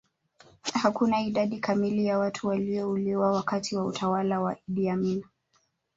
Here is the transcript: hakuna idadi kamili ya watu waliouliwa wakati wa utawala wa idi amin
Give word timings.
hakuna 0.73 1.21
idadi 1.21 1.59
kamili 1.59 2.05
ya 2.05 2.17
watu 2.19 2.47
waliouliwa 2.47 3.31
wakati 3.31 3.75
wa 3.75 3.85
utawala 3.85 4.41
wa 4.41 4.55
idi 4.67 4.89
amin 4.89 5.23